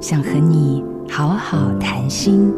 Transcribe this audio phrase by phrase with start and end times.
[0.00, 2.50] 想和你好好谈心。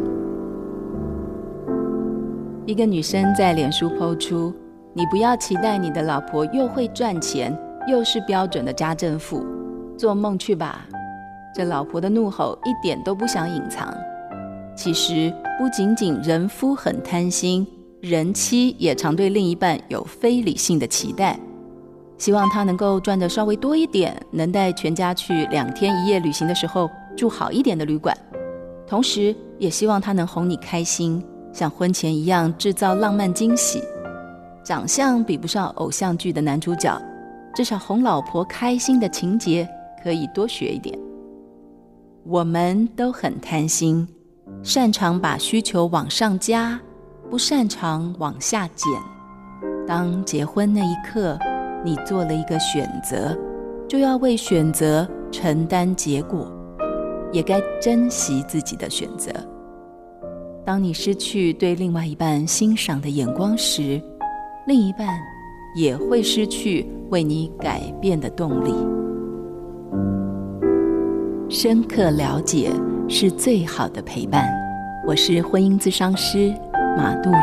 [2.65, 4.53] 一个女生在脸书抛出
[4.95, 7.53] ：“你不要期待你的老婆又会赚钱，
[7.85, 9.45] 又是标准的家政妇，
[9.97, 10.87] 做梦去吧！”
[11.53, 13.93] 这老婆的怒吼一点都不想隐藏。
[14.73, 17.67] 其实不仅仅人夫很贪心，
[17.99, 21.37] 人妻也常对另一半有非理性的期待，
[22.17, 28.17] 希望他能够赚的稍微多一点，能带全家去两天一夜旅行的时候住好一点的旅馆，
[28.87, 33.81] 同时也希望他能哄你开心，像婚前一样制造浪漫惊喜。
[34.63, 36.99] 长相比不上偶像剧的男主角，
[37.53, 39.67] 至少哄老婆开心的情节
[40.03, 40.97] 可以多学一点。
[42.25, 44.07] 我们都很贪心。
[44.61, 46.79] 擅长把需求往上加，
[47.29, 48.87] 不擅长往下减。
[49.85, 51.37] 当结婚那一刻，
[51.83, 53.37] 你做了一个选择，
[53.87, 56.49] 就要为选择承担结果，
[57.33, 59.29] 也该珍惜自己的选择。
[60.63, 64.01] 当你失去对另外一半欣赏的眼光时，
[64.67, 65.09] 另一半
[65.75, 68.73] 也会失去为你改变的动力。
[71.49, 72.71] 深刻了解。
[73.09, 74.49] 是最好的陪伴。
[75.05, 76.53] 我是婚姻咨商师
[76.97, 77.37] 马杜云。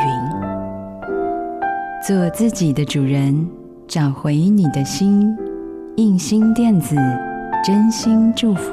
[2.02, 3.46] 做自己的主人，
[3.86, 5.36] 找回你的心。
[5.96, 6.96] 印心电子，
[7.62, 8.72] 真心祝福。